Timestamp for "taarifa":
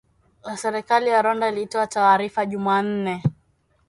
1.87-2.45